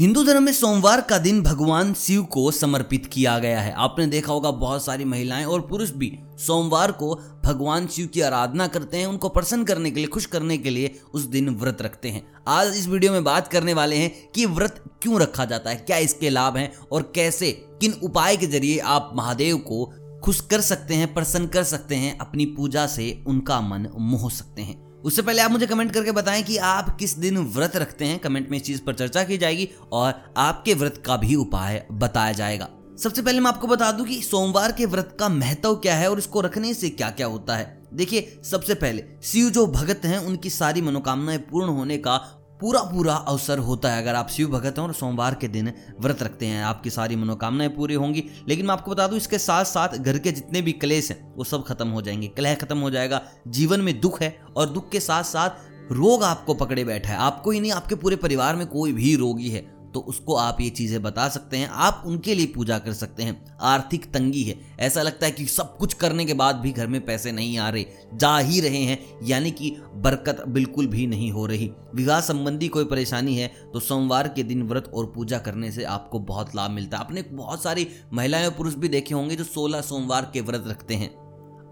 हिंदू 0.00 0.24
धर्म 0.24 0.42
में 0.42 0.52
सोमवार 0.52 1.00
का 1.00 1.18
दिन 1.18 1.42
भगवान 1.42 1.94
शिव 1.94 2.22
को 2.22 2.50
समर्पित 2.50 3.06
किया 3.06 3.38
गया 3.38 3.60
है। 3.60 3.72
आपने 3.72 4.06
देखा 4.06 4.32
होगा 4.32 4.50
बहुत 4.50 4.84
सारी 4.84 5.04
महिलाएँ 5.04 5.44
और 5.44 5.60
पुरुष 5.60 5.90
भी 5.90 6.18
सोमवार 6.38 6.92
को 6.92 7.14
भगवान 7.44 7.86
शिव 7.86 8.06
की 8.06 8.20
आराधना 8.20 8.66
करते 8.66 8.96
हैं, 8.96 9.06
उनको 9.06 9.28
प्रसन्न 9.28 9.64
करने 9.64 9.90
के 9.90 9.96
लिए, 9.96 10.06
खुश 10.06 10.26
करने 10.26 10.58
के 10.58 10.70
लिए 10.70 11.00
उस 11.14 11.22
दिन 11.22 11.50
व्रत 11.50 11.82
रखते 11.82 12.08
हैं। 12.08 12.32
आज 12.48 12.68
इस 12.68 12.86
वीडियो 12.86 13.12
में 13.12 13.24
बात 13.24 13.48
करने 13.48 13.74
वाले 13.74 13.96
हैं 13.96 14.30
कि 14.34 14.46
व्रत 14.46 14.84
क्यों 15.02 15.20
रखा 15.20 15.44
जाता 15.44 15.70
है, 15.70 15.76
क्या 15.76 15.96
इसके 15.96 16.30
लाभ 16.30 16.56
हैं 16.56 16.72
और 16.92 17.12
कैसे, 17.14 17.50
किन 17.52 17.92
उपाय 17.92 18.36
के 18.36 18.46
ज़रिए 18.46 18.78
आप 18.78 19.12
महादेव 19.14 19.56
को 19.56 19.92
खुश 20.24 20.40
कर 20.40 20.60
सकते 20.60 20.94
हैं, 20.94 21.14
प्रसन्न 21.14 21.46
कर 21.46 21.62
सकते 21.62 21.94
हैं, 21.94 22.18
अपनी 22.18 22.46
पूजा 22.46 22.86
से 22.86 23.24
उनका 23.26 23.60
मन 23.60 23.88
मोह 23.98 24.30
सकते 24.30 24.62
हैं। 24.62 24.89
उससे 25.04 25.22
पहले 25.22 25.42
आप 25.42 25.50
मुझे 25.50 25.66
कमेंट 25.66 25.92
करके 25.92 26.12
बताएँ 26.12 26.42
कि 26.42 26.56
आप 26.56 26.96
किस 26.96 27.18
दिन 27.18 27.38
व्रत 27.38 27.76
रखते 27.76 28.04
हैं। 28.04 28.18
कमेंट 28.18 28.50
में 28.50 28.58
इस 28.58 28.64
चीज़ 28.64 28.82
पर 28.82 28.94
चर्चा 28.94 29.24
की 29.24 29.38
जाएगी 29.38 29.68
और 29.92 30.34
आपके 30.36 30.74
व्रत 30.74 31.02
का 31.06 31.16
भी 31.16 31.34
उपाय 31.34 31.86
बताया 31.92 32.32
जाएगा। 32.32 32.68
सबसे 32.98 33.22
पहले 33.22 33.40
मैं 33.40 33.48
आपको 33.48 33.66
बता 33.66 33.92
दूँ 33.92 34.06
कि 34.06 34.22
सोमवार 34.22 34.72
के 34.72 34.86
व्रत 34.86 35.16
का 35.20 35.28
महत्व 35.28 35.74
क्या 35.74 35.94
है 35.94 36.10
और 36.10 36.18
इसको 36.18 36.40
रखने 36.40 36.74
से 36.74 36.88
क्या 36.88 37.10
क्या 37.10 37.26
होता 37.26 37.56
है। 37.56 37.82
देखिए, 37.94 38.40
सबसे 38.44 38.74
पहले, 38.74 39.04
शिव 39.22 39.50
जो 39.50 39.66
भगत 39.66 40.00
हैं, 40.04 40.18
उनकी 40.18 40.50
सारी 40.50 40.80
मनोकामनाएँ 40.80 41.38
पूर्ण 41.38 41.68
होने 41.68 41.98
का 41.98 42.39
पूरा 42.60 42.80
पूरा 42.80 43.14
अवसर 43.14 43.58
होता 43.58 43.92
है। 43.92 44.02
अगर 44.02 44.14
आप 44.14 44.28
शिव 44.28 44.48
भगत 44.48 44.78
हैं 44.78 44.86
और 44.86 44.92
सोमवार 44.92 45.34
के 45.34 45.48
दिन 45.48 45.72
व्रत 46.00 46.22
रखते 46.22 46.46
हैं, 46.46 46.64
आपकी 46.64 46.90
सारी 46.90 47.16
मनोकामनाएँ 47.16 47.70
पूरी 47.70 47.94
होंगी। 47.94 48.24
लेकिन 48.48 48.66
मैं 48.66 48.72
आपको 48.72 48.90
बता 48.90 49.06
दूँ, 49.06 49.16
इसके 49.16 49.38
साथ 49.38 49.64
साथ 49.64 49.88
घर 49.88 50.18
के 50.18 50.32
जितने 50.32 50.62
भी 50.62 50.72
क्लेश 50.72 51.10
हैं, 51.10 51.34
वो 51.36 51.44
सब 51.44 51.64
खत्म 51.64 51.88
हो 51.88 52.02
जाएँगे। 52.02 52.28
कलह 52.28 52.54
खत्म 52.54 52.78
हो 52.78 52.90
जाएगा। 52.90 53.22
जीवन 53.48 53.80
में 53.80 54.00
दुख 54.00 54.22
है 54.22 54.42
और 54.56 54.66
दुख 54.66 54.90
के 54.90 55.00
साथ 55.00 55.22
साथ 55.22 55.50
रोग 55.92 56.24
आपको 56.24 56.54
पकड़े 56.54 56.84
बैठा 56.84 57.10
है। 57.10 57.16
आपको 57.16 57.50
ही 57.50 57.60
नहीं, 57.60 57.72
आपके 57.72 57.94
पूरे 57.94 58.16
परिवार 58.16 58.56
में 58.56 58.66
कोई 58.66 58.92
भी 58.92 59.16
रोगी 59.16 59.48
है। 59.48 59.79
तो 59.94 60.00
उसको 60.00 60.34
आप 60.34 60.60
ये 60.60 60.68
चीज़ें 60.70 61.02
बता 61.02 61.28
सकते 61.28 61.56
हैं। 61.56 61.68
आप 61.68 62.02
उनके 62.06 62.34
लिए 62.34 62.46
पूजा 62.46 62.78
कर 62.78 62.92
सकते 62.92 63.22
हैं। 63.22 63.58
आर्थिक 63.62 64.04
तंगी 64.12 64.42
है। 64.42 64.58
ऐसा 64.80 65.02
लगता 65.02 65.26
है 65.26 65.32
कि 65.32 65.46
सब 65.46 65.76
कुछ 65.76 65.94
करने 65.94 66.24
के 66.24 66.34
बाद 66.34 66.56
भी 66.56 66.72
घर 66.72 66.86
में 66.86 67.04
पैसे 67.04 67.32
नहीं 67.32 67.58
आ 67.58 67.68
रहे। 67.68 67.84
जा 68.14 68.36
ही 68.38 68.60
रहे 68.60 68.82
हैं। 68.82 68.98
यानी 69.24 69.50
कि 69.50 69.70
बरकत 69.94 70.42
बिल्कुल 70.48 70.86
भी 70.86 71.06
नहीं 71.06 71.30
हो 71.32 71.46
रही। 71.46 71.70
विवाह 71.94 72.20
संबंधी 72.20 72.68
कोई 72.68 72.84
परेशानी 72.84 73.36
है 73.36 73.48
तो 73.72 73.80
सोमवार 73.80 74.28
के 74.28 74.42
दिन 74.42 74.62
व्रत 74.62 74.90
और 74.94 75.06
पूजा 75.06 75.38
करने 75.38 75.70
से 75.72 75.84
आपको 75.84 76.18
बहुत 76.20 76.54
लाभ 76.56 76.70
मिलता 76.70 76.96
है। 76.96 77.04
आपने 77.04 77.22
बहुत 77.32 77.62
सारी 77.62 77.86
महिलाएँ 78.12 78.44
और 78.46 78.52
पुरुष 78.52 78.74
भी 78.74 78.88
देखे 78.88 79.14
होंगे 79.14 79.36
जो 79.36 79.44
सोलह 79.44 79.80
सोमवार 79.82 80.30
के 80.32 80.40
व्रत 80.40 80.64
रखते 80.66 80.94
हैं। 80.94 81.10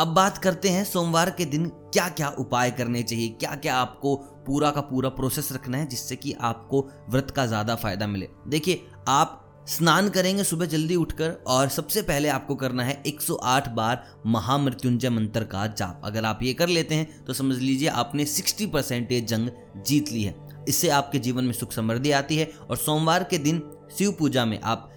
अब 0.00 0.08
बात 0.08 0.38
करते 0.38 0.68
हैं 0.68 0.84
सोमवार 0.84 1.30
के 1.30 1.44
दिन 1.44 1.66
क्या 1.92 2.08
क्या 2.10 2.28
उपाय 2.38 2.70
करने 2.70 3.02
चाहिए 3.02 3.28
क्या 3.30 3.54
क्या 3.54 3.74
आपको 3.76 4.14
पूरा 4.46 4.70
का 4.70 4.80
पूरा 4.80 5.08
प्रोसेस 5.08 5.50
रखना 5.52 5.78
है 5.78 5.86
जिससे 5.86 6.16
कि 6.16 6.32
आपको 6.40 6.80
व्रत 7.10 7.30
का 7.30 7.44
ज़्यादा 7.46 7.74
फ़ायदा 7.74 8.06
मिले। 8.06 8.28
देखिए, 8.48 8.80
आप 9.08 9.40
स्नान 9.68 10.08
करेंगे 10.08 10.44
सुबह 10.44 10.66
जल्दी 10.66 10.96
उठकर 10.96 11.30
और 11.46 11.68
सबसे 11.68 12.02
पहले 12.02 12.28
आपको 12.28 12.54
करना 12.54 12.84
है 12.84 13.02
108 13.06 13.68
बार 13.68 14.04
महामृत्युंजय 14.26 15.10
मंत्र 15.10 15.44
का 15.44 15.66
जाप। 15.68 16.00
अगर 16.04 16.24
आप 16.24 16.42
ये 16.42 16.54
कर 16.54 16.68
लेते 16.68 16.94
हैं 16.94 17.24
तो 17.24 17.32
समझ 17.32 17.56
लीजिए 17.58 17.88
आपने 17.90 18.24
60 18.26 18.66
परसेंटेज 18.72 19.26
जंग 19.26 19.48
जीत 19.86 20.12
ली 20.12 20.22
है। 20.22 20.34
इससे 20.68 20.88
आपके 20.90 21.18
जीवन 21.18 21.44
में 21.44 21.52
सुख 21.52 21.72
समृद्धि 21.72 22.10
आती 22.12 22.36
है 22.36 22.50
और 22.60 22.76
सोमवार 22.76 23.24
के 23.24 23.38
दिन 23.38 23.62
शिव 23.98 24.12
पूजा 24.18 24.44
में 24.44 24.60
आप 24.62 24.90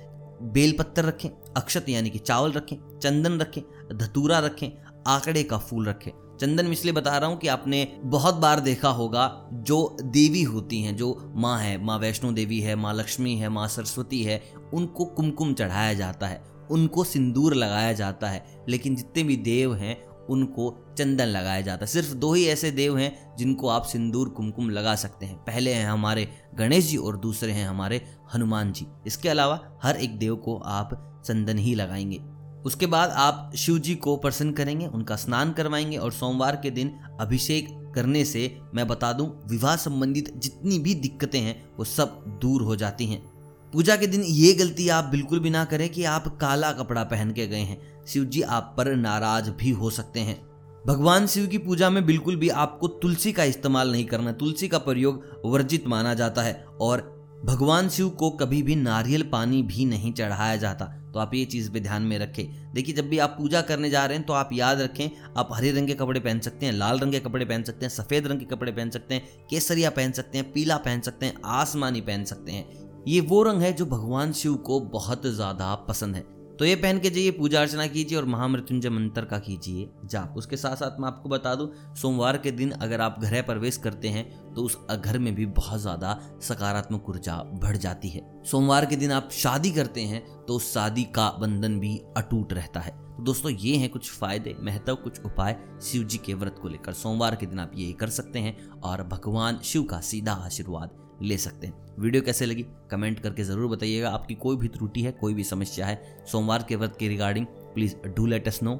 बेल 0.44 0.76
पत्थर 0.80 1.06
रखें, 1.06 1.30
अक्षत 1.58 1.86
यानी 1.90 2.10
कि 2.10 2.20
चावल 2.20 2.52
रखें, 2.52 2.78
चंदन 3.00 3.40
रखें, 3.40 3.62
धतूरा 3.94 4.40
रखें 4.40 4.68
आंकड़े 5.08 5.44
का 5.44 5.58
फूल 5.58 5.86
रखें। 5.86 6.38
चंदन 6.42 6.66
में 6.66 6.72
इसलिए 6.72 6.94
बता 6.94 7.18
रहा 7.18 7.30
हूँ 7.30 7.38
कि 7.38 7.48
आपने 7.48 8.00
बहुत 8.04 8.36
बार 8.36 8.60
देखा 8.60 8.90
होगा, 8.90 9.50
जो 9.54 9.98
देवी 10.04 10.44
होती 10.44 10.82
हैं, 10.82 10.96
जो 10.96 11.34
माँ 11.36 11.60
है, 11.60 11.84
माँ 11.84 12.00
वैष्णो 12.00 12.32
देवी 12.32 12.60
है, 12.60 12.76
माँ 12.76 12.94
लक्ष्मी 12.94 13.36
है, 13.36 13.50
माँ 13.50 13.68
सरस्वती 13.68 14.24
है, 14.24 14.44
उनको 14.74 15.06
कुमकुम 15.06 15.54
चढ़ाया 15.54 15.94
जाता 15.94 16.28
है, 16.28 16.44
उनको 16.72 17.04
सिंदूर 17.04 17.56
लगाया 17.56 17.94
जाता 17.94 18.30
है, 18.30 18.66
लेकिन 18.70 18.96
जितने 18.96 19.24
भी 19.24 19.36
देव 19.36 19.76
हैं, 19.76 20.08
उनको 20.08 20.96
चंदन 20.98 21.26
लगाया 21.26 21.62
जाता 21.62 21.86
है। 21.86 21.92
सिर्फ़ 21.92 22.14
दो 22.14 22.34
ही 22.34 22.46
ऐसे 22.46 22.72
देव 22.72 22.98
हैं, 22.98 23.36
जिनको 23.36 23.68
आप 23.68 23.84
सिंदूर 23.84 24.30
कुमकुम 24.30 24.70
लगा 24.70 24.96
सकते 24.96 25.26
हैं। 25.26 25.38
पहले 25.38 25.74
हैं 25.74 25.88
हमारे 25.88 26.30
गणेश 26.56 26.86
जी 26.86 26.98
और 26.98 27.18
दूसरे 27.18 27.52
हैं 27.52 27.68
हमारे 27.68 28.02
हनुमान 28.34 28.72
जी। 28.72 28.88
इसके 29.08 29.30
अलावा 29.30 29.80
हर 29.84 29.96
एक 29.96 30.20
देव 30.20 30.36
को 30.36 30.58
आप 30.58 31.22
चंदन 31.26 31.58
ही 31.58 31.76
लगाएँगे। 31.76 32.37
उसके 32.68 32.86
बाद 32.86 33.10
आप 33.10 33.52
शिव 33.56 33.78
जी 33.78 33.96
को 33.96 34.18
प्रसन्न 34.18 34.52
करेंगे, 34.52 34.88
उनका 34.88 35.16
स्नान 35.16 35.52
करवाएँगे 35.52 35.98
और 35.98 36.12
सोमवार 36.12 36.56
के 36.56 36.70
दिन 36.70 37.00
अभिषेक 37.20 37.92
करने 37.96 38.26
से 38.26 38.60
मैं 38.76 38.88
बता 38.88 39.14
दूँ, 39.14 39.44
विवाह 39.48 39.76
संबंधित 39.76 40.34
जितनी 40.38 40.80
भी 40.80 40.96
दिक्कतें 40.96 41.40
हैं, 41.40 41.70
वो 41.78 41.86
सब 41.86 42.24
दूर 42.42 42.62
हो 42.62 42.76
जाती 42.76 43.06
हैं। 43.06 43.26
पूजा 43.74 43.96
के 43.96 44.08
दिन 44.08 44.22
ये 44.22 44.54
गलती 44.54 44.90
आप 44.90 45.06
बिल्कुल 45.06 45.40
भी 45.40 45.50
ना 45.50 45.66
करें 45.66 45.90
कि 45.90 46.04
आप 46.04 46.38
काला 46.38 46.72
कपड़ा 46.72 47.04
पहन 47.04 47.32
के 47.32 47.48
गए 47.48 47.60
हैं। 47.60 48.06
शिव 48.06 48.26
जी 48.26 48.42
आप 48.42 48.74
पर 48.78 48.96
नाराज़ 48.96 49.52
भी 49.52 49.70
हो 49.70 49.90
सकते 49.90 50.20
हैं। 50.20 50.42
भगवान 50.88 51.28
शिव 51.28 51.48
की 51.48 51.58
पूजा 51.58 51.90
में 51.90 52.06
बिल्कुल 52.06 52.36
भी 52.36 52.50
आपको 52.50 52.88
तुलसी 52.88 53.32
का 53.32 53.44
इस्तेमाल 53.44 53.92
नहीं 53.92 54.06
करना, 54.06 54.32
तुलसी 54.32 54.68
का 54.68 54.78
प्रयोग 54.78 55.42
वर्जित 55.46 55.88
माना 55.88 56.14
जाता 56.14 56.42
है 56.42 56.66
और 56.82 57.18
भगवान 57.46 57.90
शिव 57.90 58.10
को 58.10 58.30
कभी 58.30 58.64
भी 58.64 58.76
नारियल 58.76 59.24
पानी 59.24 59.64
भी 59.64 59.86
नहीं 59.86 60.14
चढ़ाया 60.14 60.56
जाता। 60.56 61.07
तो 61.18 61.22
आप 61.22 61.34
ये 61.34 61.46
चीज़ 61.46 61.70
भी 61.72 61.80
ध्यान 61.80 62.02
में 62.02 62.18
रखें। 62.20 62.74
देखिए, 62.74 62.96
जब 62.96 63.08
भी 63.10 63.18
आप 63.18 63.30
पूजा 63.30 63.62
करने 63.62 63.90
जा 63.90 64.06
रहे 64.06 64.18
हैं 64.18 64.26
तो 64.26 64.34
आप 64.34 64.50
याद 64.54 64.82
रखें, 64.82 65.10
आप 65.38 65.50
हरे 65.54 65.72
रंग 65.72 65.88
के 65.88 65.94
कपड़े 65.94 66.20
पहन 66.20 66.40
सकते 66.40 66.66
हैं, 66.66 66.74
लाल 66.74 67.00
रंग 67.00 67.12
के 67.12 67.20
कपड़े 67.20 67.46
पहन 67.46 67.64
सकते 67.64 67.86
हैं, 67.86 67.90
सफ़ेद 67.90 68.28
रंग 68.28 68.40
के 68.40 68.46
कपड़े 68.46 68.72
पहन 68.72 68.90
सकते 68.90 69.16
हैं, 69.16 69.48
केसरिया 69.50 69.90
पहन 69.90 70.12
सकते 70.12 70.38
हैं, 70.38 70.52
पीला 70.54 70.78
पहन 70.78 71.02
सकते 71.02 71.26
हैं, 71.26 71.34
आसमानी 71.46 72.02
पहन 72.02 72.26
सकते 72.26 72.52
हैं। 72.52 73.04
ये 73.08 73.20
वो 73.22 73.44
रंग 73.44 73.62
है 73.62 73.74
जो 73.74 73.86
भगवान 73.86 74.34
शिव 74.34 74.56
को 74.56 74.80
बहुत 74.80 75.26
ज़्यादा 75.26 75.76
पसंद 75.76 76.16
है। 76.16 76.37
तो 76.60 76.66
ये 76.66 76.76
पहन 76.76 77.00
के 77.00 77.10
जाइए, 77.10 77.32
पूजा 77.32 77.62
अर्चना 77.62 77.86
कीजिए 77.88 78.18
और 78.18 78.26
महामृत्युंजय 78.26 78.90
मंत्र 78.90 79.26
का 79.26 79.38
कीजिए 79.40 79.90
जाप। 80.06 80.38
उसके 80.38 80.58
साथ 80.58 80.76
साथ 80.76 81.00
मैं 81.00 81.08
आपको 81.08 81.30
बता 81.30 81.54
दूँ, 81.56 81.70
सोमवार 81.96 82.38
के 82.38 82.52
दिन 82.54 82.72
अगर 82.72 83.02
आप 83.02 83.20
घर 83.20 83.42
प्रवेश 83.44 83.78
करते 83.78 84.08
हैं 84.10 84.54
तो 84.54 84.64
उस 84.64 84.78
घर 84.92 85.20
में 85.20 85.34
भी 85.36 85.46
बहुत 85.48 85.82
ज़्यादा 85.82 86.20
सकारात्मक 86.42 87.10
ऊर्जा 87.10 87.36
बढ़ 87.56 87.78
जाती 87.78 88.10
है। 88.10 88.22
सोमवार 88.44 88.86
के 88.86 88.96
दिन 88.96 89.12
आप 89.12 89.30
शादी 89.34 89.72
करते 89.72 90.02
हैं 90.04 90.26
तो 90.46 90.56
उस 90.56 90.74
शादी 90.74 91.04
का 91.16 91.30
बंधन 91.40 91.80
भी 91.80 91.98
अटूट 92.18 92.54
रहता 92.54 92.80
है। 92.80 92.92
तो 92.92 93.24
दोस्तों, 93.24 93.52
ये 93.52 93.76
हैं 93.76 93.90
कुछ 93.90 94.12
फ़ायदे, 94.12 94.56
महत्व, 94.60 94.96
कुछ 94.96 95.20
उपाय 95.22 95.58
शिव 95.84 96.04
जी 96.04 96.18
के 96.18 96.34
व्रत 96.34 96.60
को 96.62 96.70
लेकर। 96.70 96.94
सोमवार 96.96 97.36
के 97.36 97.46
दिन 97.46 97.60
आप 97.60 97.72
ये 97.76 97.92
कर 97.94 98.10
सकते 98.12 98.40
हैं 98.40 98.70
और 98.82 99.04
भगवान 99.06 99.60
शिव 99.64 99.84
का 99.84 100.00
सीधा 100.02 100.34
आशीर्वाद 100.36 101.04
ले 101.22 101.38
सकते 101.38 101.68
हैं। 101.68 101.74
वीडियो 102.00 102.22
कैसे 102.22 102.46
लगी? 102.46 102.66
कमेंट 102.92 103.20
करके 103.20 103.44
ज़रूर 103.44 103.70
बताइएगा। 103.70 104.10
आपकी 104.10 104.36
कोई 104.36 104.56
भी 104.56 104.68
त्रुटि 104.68 105.02
है, 105.02 105.12
कोई 105.12 105.34
भी 105.34 105.44
समस्या 105.44 105.86
है, 105.86 106.02
सोमवार 106.32 106.66
के 106.70 106.76
व्रत 106.76 106.96
के 107.00 107.08
regarding 107.08 107.46
please 107.46 107.96
do 108.08 108.26
let 108.26 108.48
us 108.48 108.60
know 108.64 108.80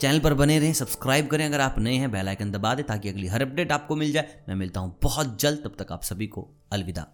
channel 0.00 0.18
पर 0.20 0.34
बने 0.34 0.58
रहें 0.58 0.72
सब्सक्राइब 0.72 1.26
करें। 1.26 1.44
अगर 1.46 1.60
आप 1.60 1.78
नए 1.78 1.94
हैं 1.94 2.10
बेल 2.10 2.28
आइकन 2.28 2.50
दबा 2.50 2.74
दें 2.74 2.84
ताकि 2.86 3.08
अगली 3.08 3.26
हर 3.26 3.42
अपडेट 3.42 3.72
आपको 3.72 3.96
मिल 3.96 4.12
जाए। 4.12 4.42
मैं 4.48 4.54
मिलता 4.54 4.80
हूँ 4.80 4.96
बहुत 5.02 5.40
जल्द, 5.40 5.62
तब 5.64 5.76
तक 5.78 5.92
आप 5.92 6.02
सभी 6.02 6.26
को 6.26 6.48
अलविदा। 6.72 7.06